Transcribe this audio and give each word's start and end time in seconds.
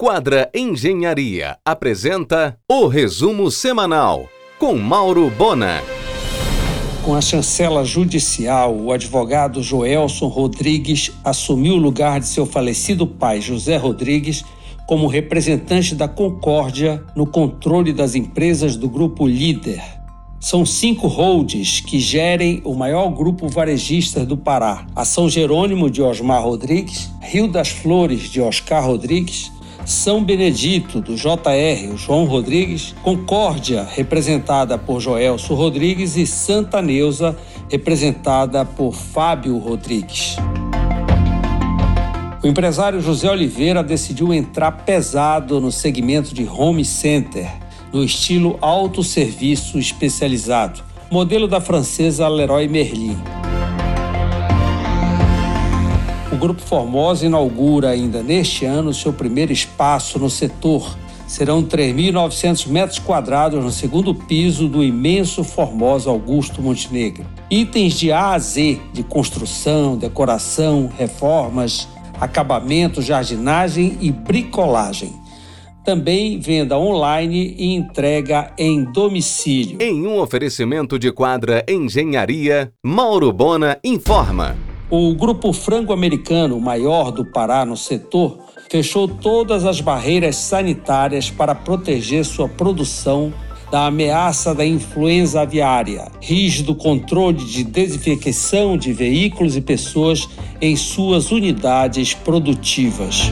Quadra 0.00 0.48
Engenharia 0.54 1.58
apresenta 1.64 2.56
o 2.70 2.86
resumo 2.86 3.50
semanal 3.50 4.28
com 4.56 4.76
Mauro 4.76 5.28
Bona. 5.28 5.82
Com 7.02 7.16
a 7.16 7.20
chancela 7.20 7.84
judicial, 7.84 8.76
o 8.76 8.92
advogado 8.92 9.60
Joelson 9.60 10.28
Rodrigues 10.28 11.10
assumiu 11.24 11.74
o 11.74 11.78
lugar 11.78 12.20
de 12.20 12.28
seu 12.28 12.46
falecido 12.46 13.08
pai, 13.08 13.40
José 13.40 13.76
Rodrigues, 13.76 14.44
como 14.86 15.08
representante 15.08 15.96
da 15.96 16.06
Concórdia 16.06 17.04
no 17.16 17.26
controle 17.26 17.92
das 17.92 18.14
empresas 18.14 18.76
do 18.76 18.88
grupo 18.88 19.26
Líder. 19.26 19.82
São 20.38 20.64
cinco 20.64 21.08
holds 21.08 21.80
que 21.80 21.98
gerem 21.98 22.62
o 22.64 22.72
maior 22.72 23.10
grupo 23.10 23.48
varejista 23.48 24.24
do 24.24 24.36
Pará: 24.36 24.86
a 24.94 25.04
São 25.04 25.28
Jerônimo 25.28 25.90
de 25.90 26.00
Osmar 26.00 26.44
Rodrigues, 26.44 27.10
Rio 27.20 27.48
das 27.48 27.70
Flores 27.70 28.30
de 28.30 28.40
Oscar 28.40 28.86
Rodrigues, 28.86 29.50
são 29.88 30.22
Benedito, 30.22 31.00
do 31.00 31.14
JR, 31.16 31.96
João 31.96 32.26
Rodrigues, 32.26 32.94
Concórdia, 33.02 33.88
representada 33.90 34.76
por 34.76 35.00
Joelso 35.00 35.54
Rodrigues, 35.54 36.14
e 36.14 36.26
Santa 36.26 36.82
Neuza, 36.82 37.34
representada 37.70 38.66
por 38.66 38.92
Fábio 38.92 39.56
Rodrigues. 39.56 40.36
O 42.44 42.46
empresário 42.46 43.00
José 43.00 43.30
Oliveira 43.30 43.82
decidiu 43.82 44.34
entrar 44.34 44.72
pesado 44.72 45.58
no 45.58 45.72
segmento 45.72 46.34
de 46.34 46.46
home 46.46 46.84
center, 46.84 47.50
no 47.90 48.04
estilo 48.04 48.58
autosserviço 48.60 49.78
especializado, 49.78 50.82
modelo 51.10 51.48
da 51.48 51.62
francesa 51.62 52.28
Leroy 52.28 52.68
Merlin. 52.68 53.16
Grupo 56.38 56.62
Formosa 56.62 57.26
inaugura 57.26 57.90
ainda 57.90 58.22
neste 58.22 58.64
ano 58.64 58.94
seu 58.94 59.12
primeiro 59.12 59.52
espaço 59.52 60.18
no 60.18 60.30
setor. 60.30 60.96
Serão 61.26 61.62
3.900 61.62 62.68
metros 62.68 62.98
quadrados 62.98 63.62
no 63.62 63.70
segundo 63.70 64.14
piso 64.14 64.68
do 64.68 64.82
imenso 64.82 65.42
Formosa 65.44 66.08
Augusto 66.08 66.62
Montenegro. 66.62 67.26
Itens 67.50 67.98
de 67.98 68.12
A 68.12 68.30
a 68.32 68.38
Z, 68.38 68.80
de 68.92 69.02
construção, 69.02 69.96
decoração, 69.96 70.88
reformas, 70.96 71.88
acabamento, 72.18 73.02
jardinagem 73.02 73.98
e 74.00 74.10
bricolagem. 74.10 75.12
Também 75.84 76.38
venda 76.38 76.78
online 76.78 77.54
e 77.58 77.74
entrega 77.74 78.52
em 78.56 78.84
domicílio. 78.84 79.78
Em 79.80 80.06
um 80.06 80.20
oferecimento 80.20 80.98
de 80.98 81.10
quadra 81.10 81.64
Engenharia, 81.68 82.72
Mauro 82.84 83.32
Bona 83.32 83.78
informa. 83.82 84.67
O 84.90 85.14
grupo 85.14 85.52
frango-americano, 85.52 86.58
maior 86.58 87.10
do 87.10 87.22
Pará 87.22 87.62
no 87.62 87.76
setor, 87.76 88.38
fechou 88.70 89.06
todas 89.06 89.66
as 89.66 89.82
barreiras 89.82 90.36
sanitárias 90.36 91.30
para 91.30 91.54
proteger 91.54 92.24
sua 92.24 92.48
produção 92.48 93.30
da 93.70 93.84
ameaça 93.84 94.54
da 94.54 94.64
influenza 94.64 95.42
aviária, 95.42 96.10
rígido 96.22 96.74
controle 96.74 97.36
de 97.36 97.64
desinfecção 97.64 98.78
de 98.78 98.94
veículos 98.94 99.56
e 99.56 99.60
pessoas 99.60 100.26
em 100.58 100.74
suas 100.74 101.30
unidades 101.30 102.14
produtivas. 102.14 103.30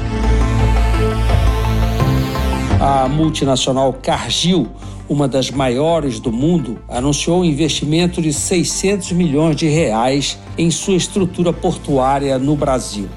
A 2.78 3.08
multinacional 3.08 3.94
Cargill 3.94 4.68
uma 5.08 5.28
das 5.28 5.50
maiores 5.50 6.18
do 6.18 6.32
mundo, 6.32 6.78
anunciou 6.88 7.40
um 7.40 7.44
investimento 7.44 8.20
de 8.20 8.32
600 8.32 9.12
milhões 9.12 9.56
de 9.56 9.68
reais 9.68 10.38
em 10.58 10.70
sua 10.70 10.96
estrutura 10.96 11.52
portuária 11.52 12.38
no 12.38 12.56
Brasil. 12.56 13.08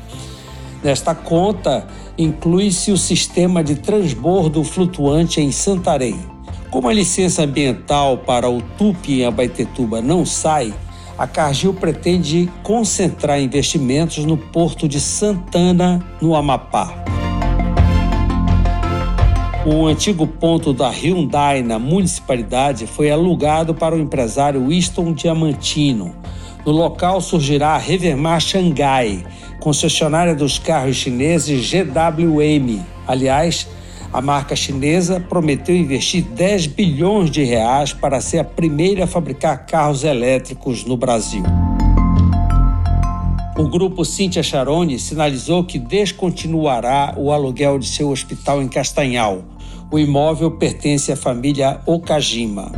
Nesta 0.84 1.14
conta, 1.14 1.88
inclui-se 2.18 2.92
o 2.92 2.98
sistema 2.98 3.64
de 3.64 3.76
transbordo 3.76 4.64
flutuante 4.64 5.42
em 5.42 5.52
Santarém. 5.52 6.20
Como 6.70 6.88
a 6.88 6.94
licença 6.94 7.44
ambiental 7.44 8.20
para 8.20 8.50
o 8.50 8.62
Tupi 8.78 9.22
em 9.22 9.26
Abaetetuba 9.26 10.02
não 10.02 10.26
sai, 10.26 10.74
a 11.18 11.28
Cargill 11.28 11.74
pretende 11.74 12.50
concentrar 12.64 13.42
investimentos 13.42 14.24
no 14.24 14.38
porto 14.38 14.88
de 14.88 15.02
Santana, 15.02 16.06
no 16.22 16.36
Amapá. 16.36 17.19
O 19.72 19.86
antigo 19.86 20.26
ponto 20.26 20.74
da 20.74 20.90
Hyundai 20.90 21.62
na 21.62 21.78
municipalidade 21.78 22.88
foi 22.88 23.12
alugado 23.12 23.76
para 23.76 23.96
o 23.96 24.00
empresário 24.00 24.66
Winston 24.68 25.14
Diamantino. 25.14 26.16
No 26.66 26.72
local 26.72 27.22
surgirá 27.22 27.76
a 27.76 27.78
Revermar 27.78 28.42
Xangai, 28.42 29.24
concessionária 29.60 30.34
dos 30.34 30.58
carros 30.58 30.96
chineses 30.96 31.70
GWM. 31.70 32.84
Aliás, 33.08 33.68
a 34.12 34.20
marca 34.20 34.56
chinesa 34.56 35.20
prometeu 35.20 35.76
investir 35.76 36.24
10 36.24 36.66
bilhões 36.66 37.30
de 37.30 37.44
reais 37.44 37.94
para 37.94 38.20
ser 38.22 38.40
a 38.40 38.44
primeira 38.44 39.04
a 39.04 39.08
fabricar 39.08 39.68
carros 39.68 40.04
elétricos 40.04 40.84
no 40.84 40.98
Brasil. 40.98 41.44
O 43.56 43.68
grupo 43.68 44.04
Cintia 44.04 44.42
Charone 44.42 44.98
sinalizou 44.98 45.64
que 45.64 45.78
descontinuará 45.78 47.14
o 47.16 47.32
aluguel 47.32 47.78
de 47.78 47.86
seu 47.86 48.10
hospital 48.10 48.64
em 48.64 48.68
Castanhal. 48.68 49.44
O 49.92 49.98
imóvel 49.98 50.52
pertence 50.52 51.12
à 51.12 51.16
família 51.16 51.82
Okajima. 51.84 52.72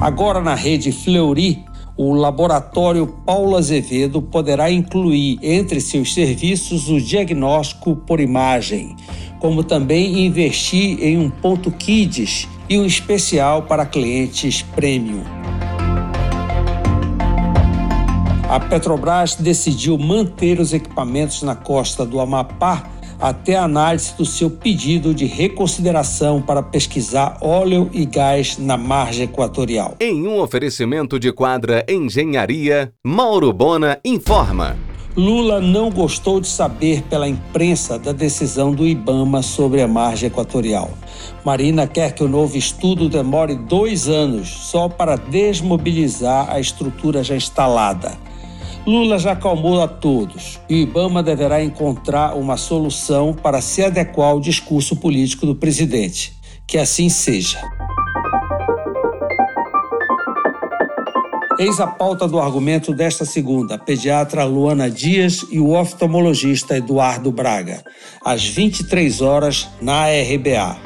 Agora 0.00 0.40
na 0.40 0.54
rede 0.54 0.92
Fleury, 0.92 1.64
o 1.96 2.12
laboratório 2.12 3.04
Paulo 3.26 3.56
Azevedo 3.56 4.22
poderá 4.22 4.70
incluir 4.70 5.40
entre 5.42 5.80
seus 5.80 6.14
serviços 6.14 6.88
o 6.88 7.00
diagnóstico 7.00 7.96
por 7.96 8.20
imagem, 8.20 8.94
como 9.40 9.64
também 9.64 10.26
investir 10.26 11.02
em 11.02 11.18
um 11.18 11.28
ponto 11.28 11.72
Kids 11.72 12.46
e 12.68 12.78
um 12.78 12.86
especial 12.86 13.62
para 13.62 13.84
clientes 13.84 14.62
premium. 14.62 15.24
A 18.48 18.60
Petrobras 18.60 19.34
decidiu 19.34 19.98
manter 19.98 20.60
os 20.60 20.72
equipamentos 20.72 21.42
na 21.42 21.56
costa 21.56 22.06
do 22.06 22.20
Amapá 22.20 22.94
até 23.24 23.56
a 23.56 23.64
análise 23.64 24.14
do 24.18 24.26
seu 24.26 24.50
pedido 24.50 25.14
de 25.14 25.24
reconsideração 25.24 26.42
para 26.42 26.62
pesquisar 26.62 27.38
óleo 27.40 27.88
e 27.90 28.04
gás 28.04 28.58
na 28.58 28.76
margem 28.76 29.24
equatorial. 29.24 29.96
Em 29.98 30.26
um 30.26 30.38
oferecimento 30.40 31.18
de 31.18 31.32
quadra 31.32 31.82
Engenharia, 31.88 32.92
Mauro 33.02 33.50
Bona 33.50 33.98
informa. 34.04 34.76
Lula 35.16 35.58
não 35.58 35.90
gostou 35.90 36.38
de 36.38 36.48
saber 36.48 37.00
pela 37.04 37.26
imprensa 37.26 37.98
da 37.98 38.12
decisão 38.12 38.74
do 38.74 38.86
Ibama 38.86 39.40
sobre 39.40 39.80
a 39.80 39.88
margem 39.88 40.26
equatorial. 40.26 40.90
Marina 41.42 41.86
quer 41.86 42.12
que 42.12 42.22
o 42.22 42.28
novo 42.28 42.58
estudo 42.58 43.08
demore 43.08 43.54
dois 43.54 44.06
anos 44.06 44.48
só 44.48 44.86
para 44.86 45.16
desmobilizar 45.16 46.50
a 46.50 46.60
estrutura 46.60 47.24
já 47.24 47.34
instalada. 47.34 48.18
Lula 48.86 49.18
já 49.18 49.32
acalmou 49.32 49.82
a 49.82 49.88
todos 49.88 50.60
e 50.68 50.74
o 50.74 50.78
Ibama 50.78 51.22
deverá 51.22 51.64
encontrar 51.64 52.36
uma 52.36 52.58
solução 52.58 53.32
para 53.32 53.62
se 53.62 53.82
adequar 53.82 54.28
ao 54.28 54.40
discurso 54.40 54.96
político 54.96 55.46
do 55.46 55.54
presidente. 55.54 56.34
Que 56.66 56.76
assim 56.76 57.08
seja. 57.08 57.62
Eis 61.58 61.80
a 61.80 61.86
pauta 61.86 62.28
do 62.28 62.38
argumento 62.38 62.92
desta 62.92 63.24
segunda, 63.24 63.76
a 63.76 63.78
pediatra 63.78 64.44
Luana 64.44 64.90
Dias 64.90 65.46
e 65.50 65.58
o 65.58 65.70
oftalmologista 65.70 66.76
Eduardo 66.76 67.30
Braga, 67.30 67.82
às 68.24 68.44
23 68.44 69.22
horas 69.22 69.68
na 69.80 70.06
RBA. 70.08 70.76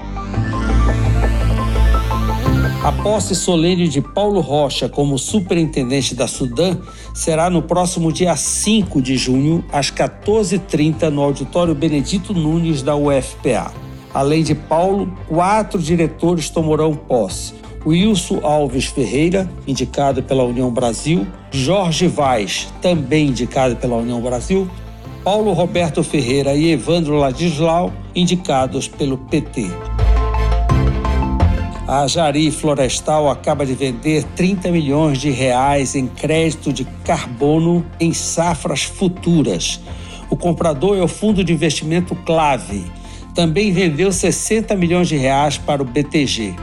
A 2.85 2.93
posse 3.03 3.35
solene 3.35 3.89
de 3.89 4.01
Paulo 4.01 4.41
Rocha 4.41 4.89
como 4.89 5.19
superintendente 5.19 6.15
da 6.15 6.27
Sudã 6.27 6.79
será 7.19 7.51
no 7.51 7.61
próximo 7.61 8.13
dia 8.13 8.37
5 8.37 9.03
de 9.03 9.17
junho, 9.17 9.65
às 9.73 9.91
14h30, 9.91 11.11
no 11.11 11.21
auditório 11.21 11.75
Benedito 11.75 12.33
Nunes 12.33 12.81
da 12.81 12.95
UFPA. 12.95 13.73
Além 14.15 14.45
de 14.45 14.55
Paulo, 14.55 15.13
quatro 15.27 15.83
diretores 15.83 16.49
tomarão 16.49 16.95
posse. 16.95 17.55
Wilson 17.85 18.39
Alves 18.45 18.85
Ferreira, 18.85 19.51
indicado 19.67 20.23
pela 20.23 20.45
União 20.45 20.71
Brasil, 20.71 21.27
Jorge 21.51 22.07
Vaz, 22.07 22.69
também 22.81 23.27
indicado 23.29 23.75
pela 23.75 23.97
União 23.97 24.21
Brasil, 24.21 24.71
Paulo 25.25 25.53
Roberto 25.53 26.05
Ferreira 26.05 26.55
e 26.55 26.71
Evandro 26.71 27.17
Ladislau, 27.17 27.93
indicados 28.15 28.87
pelo 28.87 29.19
PT. 29.19 29.67
A 31.89 32.07
Jari 32.07 32.51
Florestal 32.51 33.31
acaba 33.31 33.65
de 33.65 33.73
vender 33.73 34.23
30 34.37 34.71
milhões 34.71 35.17
de 35.17 35.31
reais 35.31 35.95
em 35.95 36.07
crédito 36.07 36.71
de 36.71 36.85
carbono 37.03 37.83
em 37.99 38.13
safras 38.13 38.83
futuras. 38.83 39.81
O 40.29 40.37
comprador 40.37 40.99
é 40.99 41.03
o 41.03 41.09
fundo 41.09 41.43
de 41.43 41.51
investimento 41.51 42.15
Clave. 42.15 42.85
Também 43.35 43.73
vendeu 43.73 44.13
60 44.13 44.77
milhões 44.77 45.09
de 45.09 45.17
reais 45.17 45.57
para 45.57 45.81
o 45.81 45.85
BTG. 45.87 46.55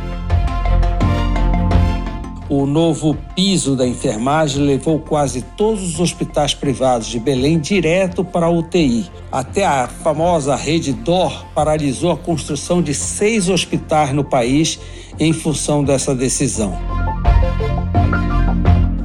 O 2.58 2.66
novo 2.66 3.18
piso 3.36 3.76
da 3.76 3.86
enfermagem 3.86 4.64
levou 4.64 4.98
quase 4.98 5.42
todos 5.42 5.84
os 5.84 6.00
hospitais 6.00 6.54
privados 6.54 7.08
de 7.08 7.20
Belém 7.20 7.60
direto 7.60 8.24
para 8.24 8.46
a 8.46 8.50
UTI. 8.50 9.08
Até 9.30 9.66
a 9.66 9.90
famosa 9.90 10.56
rede 10.56 10.94
DOR 10.94 11.48
paralisou 11.54 12.14
a 12.14 12.18
construção 12.18 12.82
de 12.82 12.94
seis 12.94 13.50
hospitais 13.50 14.14
no 14.14 14.24
país 14.24 14.80
em 15.20 15.34
função 15.34 15.84
dessa 15.84 16.16
decisão. 16.16 16.74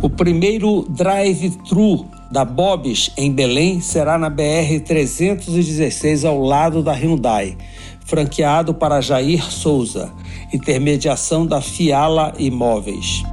O 0.01 0.09
primeiro 0.09 0.87
drive-thru 0.89 2.07
da 2.31 2.45
Bob's 2.45 3.11
em 3.17 3.33
Belém 3.33 3.81
será 3.81 4.17
na 4.17 4.31
BR 4.31 4.79
316 4.87 6.25
ao 6.25 6.41
lado 6.41 6.85
da 6.85 6.93
Hyundai, 6.93 7.59
franqueado 8.07 8.73
para 8.73 9.01
Jair 9.01 9.43
Souza, 9.43 10.13
intermediação 10.53 11.45
da 11.45 11.61
Fiala 11.61 12.33
Imóveis. 12.39 13.25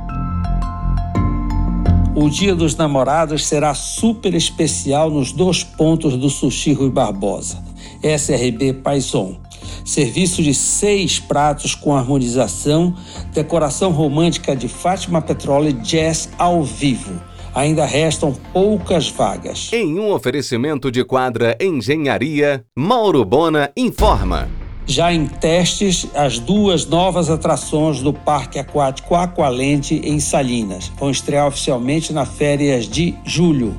O 2.20 2.32
Dia 2.32 2.56
dos 2.56 2.76
Namorados 2.76 3.46
será 3.46 3.76
super 3.76 4.34
especial 4.34 5.12
nos 5.12 5.32
dois 5.32 5.64
pontos 5.64 6.18
do 6.18 6.32
Sushi 6.32 6.74
Rui 6.74 6.90
Barbosa, 6.90 7.64
SRB 8.02 8.74
Paison. 8.74 9.38
Serviço 9.86 10.42
de 10.42 10.52
seis 10.52 11.20
pratos 11.20 11.76
com 11.76 11.96
harmonização, 11.96 12.96
decoração 13.32 13.92
romântica 13.92 14.56
de 14.56 14.68
Fátima 14.68 15.22
Petróleo 15.22 15.74
Jazz 15.74 16.28
ao 16.40 16.64
vivo. 16.64 17.22
Ainda 17.54 17.86
restam 17.86 18.36
poucas 18.52 19.08
vagas. 19.10 19.70
Em 19.72 20.00
um 20.00 20.12
oferecimento 20.12 20.90
de 20.92 21.04
quadra 21.04 21.56
Engenharia, 21.62 22.66
Mauro 22.76 23.24
Bona 23.24 23.72
informa 23.78 24.50
já 24.88 25.14
em 25.14 25.28
testes 25.28 26.08
as 26.16 26.40
duas 26.40 26.86
novas 26.86 27.30
atrações 27.30 28.02
do 28.02 28.14
Parque 28.14 28.58
Aquático 28.58 29.14
Aqualente 29.16 30.02
em 30.04 30.18
Salinas. 30.20 30.90
Vão 30.98 31.12
estrear 31.12 31.46
oficialmente 31.46 32.14
nas 32.14 32.30
férias 32.30 32.88
de 32.88 33.14
julho. 33.26 33.76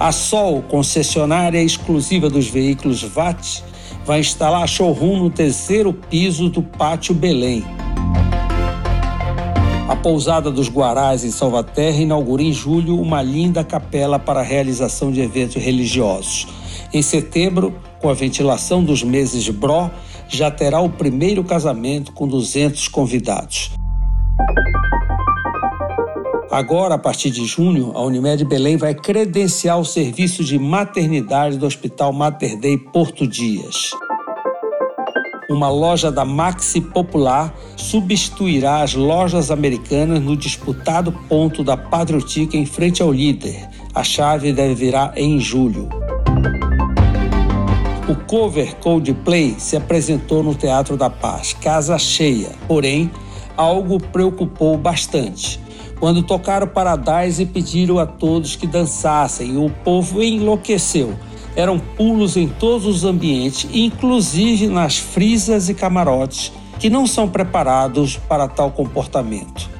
A 0.00 0.10
Sol, 0.10 0.62
concessionária 0.62 1.62
exclusiva 1.62 2.28
dos 2.28 2.48
veículos 2.48 3.02
VAT, 3.02 3.62
vai 4.04 4.20
instalar 4.20 4.66
showroom 4.66 5.18
no 5.18 5.30
terceiro 5.30 5.92
piso 5.92 6.48
do 6.48 6.62
Pátio 6.62 7.14
Belém. 7.14 7.64
A 9.88 9.94
pousada 9.94 10.50
dos 10.50 10.68
Guarás 10.68 11.22
em 11.22 11.30
Salvaterra 11.30 11.98
inaugura 11.98 12.42
em 12.42 12.52
julho 12.52 12.98
uma 12.98 13.22
linda 13.22 13.62
capela 13.62 14.18
para 14.18 14.40
a 14.40 14.44
realização 14.44 15.12
de 15.12 15.20
eventos 15.20 15.62
religiosos. 15.62 16.59
Em 16.92 17.02
setembro, 17.02 17.72
com 18.00 18.08
a 18.08 18.14
ventilação 18.14 18.82
dos 18.82 19.04
meses 19.04 19.44
de 19.44 19.52
Bro, 19.52 19.90
já 20.28 20.50
terá 20.50 20.80
o 20.80 20.90
primeiro 20.90 21.44
casamento 21.44 22.12
com 22.12 22.26
200 22.26 22.88
convidados. 22.88 23.70
Agora, 26.50 26.96
a 26.96 26.98
partir 26.98 27.30
de 27.30 27.44
junho, 27.44 27.92
a 27.94 28.02
Unimed 28.02 28.44
Belém 28.44 28.76
vai 28.76 28.92
credenciar 28.92 29.78
o 29.78 29.84
serviço 29.84 30.42
de 30.42 30.58
maternidade 30.58 31.56
do 31.56 31.64
Hospital 31.64 32.12
Mater 32.12 32.58
Dei 32.58 32.76
Porto 32.76 33.24
Dias. 33.24 33.92
Uma 35.48 35.70
loja 35.70 36.10
da 36.10 36.24
Maxi 36.24 36.80
Popular 36.80 37.54
substituirá 37.76 38.82
as 38.82 38.94
lojas 38.94 39.52
americanas 39.52 40.20
no 40.20 40.36
disputado 40.36 41.12
ponto 41.28 41.62
da 41.62 41.76
Patriotica 41.76 42.56
em 42.56 42.66
frente 42.66 43.00
ao 43.00 43.12
líder. 43.12 43.68
A 43.94 44.02
chave 44.02 44.52
deve 44.52 44.74
virar 44.74 45.12
em 45.16 45.38
julho. 45.38 45.88
O 48.10 48.16
cover 48.16 48.74
Coldplay 48.78 49.54
se 49.56 49.76
apresentou 49.76 50.42
no 50.42 50.52
Teatro 50.52 50.96
da 50.96 51.08
Paz, 51.08 51.52
casa 51.52 51.96
cheia, 51.96 52.50
porém, 52.66 53.08
algo 53.56 54.00
preocupou 54.00 54.76
bastante. 54.76 55.60
Quando 56.00 56.20
tocaram 56.20 56.66
Paradise 56.66 57.44
e 57.44 57.46
pediram 57.46 58.00
a 58.00 58.06
todos 58.06 58.56
que 58.56 58.66
dançassem, 58.66 59.56
o 59.56 59.70
povo 59.84 60.20
enlouqueceu. 60.20 61.14
Eram 61.54 61.78
pulos 61.78 62.36
em 62.36 62.48
todos 62.48 62.84
os 62.84 63.04
ambientes, 63.04 63.70
inclusive 63.72 64.66
nas 64.66 64.98
frisas 64.98 65.68
e 65.68 65.74
camarotes, 65.74 66.52
que 66.80 66.90
não 66.90 67.06
são 67.06 67.28
preparados 67.28 68.16
para 68.16 68.48
tal 68.48 68.72
comportamento 68.72 69.70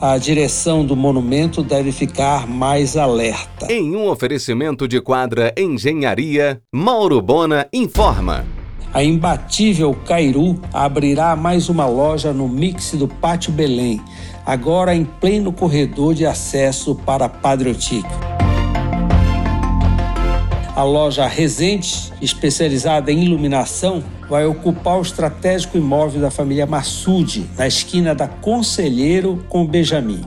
a 0.00 0.16
direção 0.16 0.84
do 0.84 0.94
monumento 0.94 1.60
deve 1.62 1.90
ficar 1.90 2.46
mais 2.46 2.96
alerta. 2.96 3.70
Em 3.70 3.96
um 3.96 4.08
oferecimento 4.08 4.86
de 4.86 5.00
quadra 5.00 5.52
Engenharia, 5.58 6.60
Mauro 6.72 7.20
Bona 7.20 7.66
informa. 7.72 8.46
A 8.94 9.02
imbatível 9.02 9.94
Cairu 10.06 10.60
abrirá 10.72 11.34
mais 11.34 11.68
uma 11.68 11.86
loja 11.86 12.32
no 12.32 12.48
mix 12.48 12.92
do 12.94 13.08
Pátio 13.08 13.52
Belém, 13.52 14.00
agora 14.46 14.94
em 14.94 15.04
pleno 15.04 15.52
corredor 15.52 16.14
de 16.14 16.24
acesso 16.24 16.94
para 16.94 17.28
Padre 17.28 17.70
Otíquio. 17.70 18.28
A 20.76 20.82
loja 20.84 21.26
Resende, 21.26 22.12
especializada 22.22 23.10
em 23.10 23.24
iluminação, 23.24 24.02
vai 24.28 24.44
ocupar 24.44 24.98
o 24.98 25.02
estratégico 25.02 25.78
imóvel 25.78 26.20
da 26.20 26.30
família 26.30 26.66
Massude, 26.66 27.46
na 27.56 27.66
esquina 27.66 28.14
da 28.14 28.28
Conselheiro 28.28 29.44
com 29.48 29.66
Benjamin. 29.66 30.20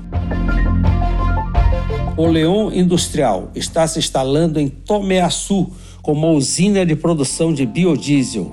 O 2.18 2.26
Leon 2.26 2.72
Industrial 2.72 3.50
está 3.56 3.88
se 3.88 4.00
instalando 4.00 4.60
em 4.60 4.68
Tomeaçu 4.68 5.72
como 6.02 6.32
usina 6.34 6.86
de 6.86 6.96
produção 6.96 7.54
de 7.54 7.66
biodiesel. 7.66 8.52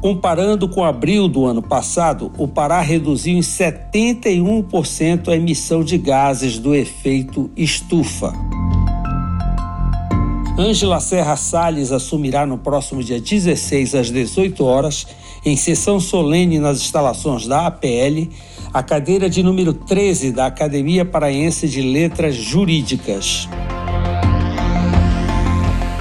Comparando 0.00 0.68
com 0.68 0.84
abril 0.84 1.26
do 1.28 1.44
ano 1.44 1.60
passado, 1.60 2.30
o 2.38 2.46
Pará 2.46 2.80
reduziu 2.80 3.36
em 3.36 3.40
71% 3.40 5.28
a 5.28 5.36
emissão 5.36 5.82
de 5.82 5.98
gases 5.98 6.58
do 6.58 6.74
efeito 6.74 7.50
estufa. 7.56 8.32
Ângela 10.58 10.98
Serra 10.98 11.36
Salles 11.36 11.92
assumirá 11.92 12.44
no 12.44 12.58
próximo 12.58 13.00
dia 13.00 13.20
16 13.20 13.94
às 13.94 14.10
18 14.10 14.64
horas, 14.64 15.06
em 15.44 15.56
sessão 15.56 16.00
solene 16.00 16.58
nas 16.58 16.80
instalações 16.80 17.46
da 17.46 17.68
APL, 17.68 18.28
a 18.74 18.82
cadeira 18.82 19.30
de 19.30 19.40
número 19.40 19.72
13 19.72 20.32
da 20.32 20.46
Academia 20.46 21.04
Paraense 21.04 21.68
de 21.68 21.80
Letras 21.80 22.34
Jurídicas. 22.34 23.48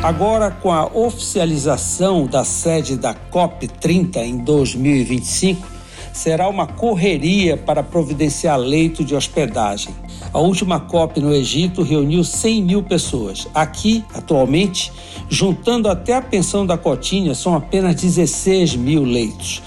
Agora, 0.02 0.50
com 0.50 0.72
a 0.72 0.88
oficialização 0.88 2.26
da 2.26 2.44
sede 2.44 2.98
da 2.98 3.14
COP30 3.14 4.18
em 4.18 4.38
2025, 4.38 5.77
será 6.18 6.50
uma 6.50 6.66
correria 6.66 7.56
para 7.56 7.84
providenciar 7.84 8.58
leito 8.58 9.04
de 9.04 9.14
hospedagem. 9.14 9.94
A 10.34 10.40
última 10.40 10.80
COP 10.80 11.20
no 11.22 11.32
Egito 11.32 11.84
reuniu 11.84 12.24
100 12.24 12.64
mil 12.64 12.82
pessoas. 12.84 13.48
Aqui, 13.54 14.04
atualmente, 14.14 14.92
juntando 15.30 15.88
até 15.88 16.16
a 16.16 16.22
pensão 16.22 16.66
da 16.66 16.76
cotinha, 16.76 17.36
são 17.36 17.56
apenas 17.56 17.96
16 17.96 18.76
mil 18.76 19.04
leitos. 19.04 19.62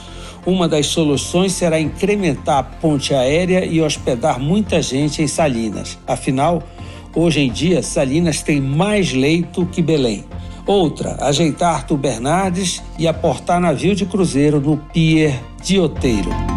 Uma 0.45 0.67
das 0.67 0.87
soluções 0.87 1.53
será 1.53 1.79
incrementar 1.79 2.59
a 2.59 2.63
ponte 2.65 3.15
aérea 3.15 3.65
e 3.65 3.81
hospedar 3.81 4.41
muita 4.41 4.83
gente 4.83 5.23
em 5.23 5.29
Salinas. 5.29 5.99
Afinal, 6.05 6.65
hoje 7.15 7.41
em 7.41 7.51
dia, 7.51 7.81
Salinas 7.81 8.43
tem 8.43 8.61
mais 8.61 9.13
leito 9.13 9.67
que 9.67 9.81
Belém. 9.81 10.25
Outra, 10.67 11.17
ajeitar 11.21 11.75
Arthur 11.75 11.97
Bernardes 11.97 12.83
e 12.99 13.07
aportar 13.07 13.61
navio 13.61 13.95
de 13.95 14.07
cruzeiro 14.07 14.61
no 14.61 14.77
Pier 14.77 15.41
de 15.63 15.79
Oteiro. 15.79 16.50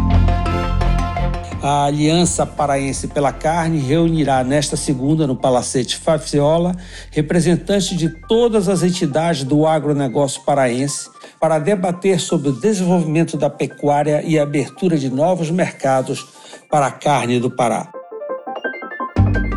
A 1.66 1.86
Aliança 1.86 2.44
Paraense 2.44 3.08
pela 3.08 3.32
Carne 3.32 3.78
reunirá 3.78 4.44
nesta 4.44 4.76
segunda 4.76 5.26
no 5.26 5.34
Palacete 5.34 5.96
Fafiola 5.96 6.76
representantes 7.10 7.96
de 7.96 8.10
todas 8.28 8.68
as 8.68 8.82
entidades 8.82 9.44
do 9.44 9.66
agronegócio 9.66 10.42
paraense 10.42 11.08
para 11.40 11.58
debater 11.58 12.20
sobre 12.20 12.50
o 12.50 12.52
desenvolvimento 12.52 13.38
da 13.38 13.48
pecuária 13.48 14.22
e 14.22 14.38
a 14.38 14.42
abertura 14.42 14.98
de 14.98 15.08
novos 15.08 15.50
mercados 15.50 16.26
para 16.70 16.88
a 16.88 16.90
carne 16.90 17.40
do 17.40 17.50
Pará. 17.50 17.90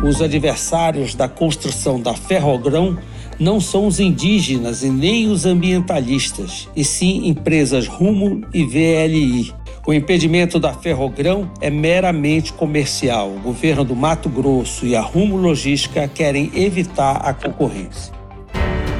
Os 0.02 0.22
adversários 0.22 1.14
da 1.14 1.28
construção 1.28 2.00
da 2.00 2.14
Ferrogrão 2.14 2.96
não 3.38 3.60
são 3.60 3.86
os 3.86 4.00
indígenas 4.00 4.82
e 4.82 4.88
nem 4.88 5.28
os 5.28 5.44
ambientalistas, 5.44 6.70
e 6.74 6.82
sim 6.82 7.28
empresas 7.28 7.86
Rumo 7.86 8.46
e 8.54 8.64
VLI. 8.64 9.52
O 9.86 9.94
impedimento 9.94 10.58
da 10.58 10.72
Ferrogrão 10.72 11.50
é 11.60 11.70
meramente 11.70 12.52
comercial. 12.52 13.30
O 13.30 13.40
governo 13.40 13.84
do 13.84 13.96
Mato 13.96 14.28
Grosso 14.28 14.86
e 14.86 14.94
a 14.94 15.00
Rumo 15.00 15.36
Logística 15.36 16.06
querem 16.06 16.50
evitar 16.54 17.16
a 17.16 17.32
concorrência. 17.32 18.12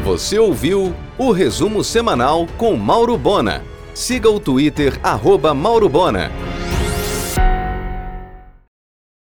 Você 0.05 0.39
ouviu 0.39 0.95
o 1.19 1.33
resumo 1.33 1.85
semanal 1.85 2.47
com 2.57 2.75
Mauro 2.77 3.19
Bona. 3.19 3.63
Siga 3.93 4.31
o 4.31 4.41
Twitter, 4.41 4.99
arroba 5.03 5.53
Mauro 5.53 5.89
Bona. 5.89 6.31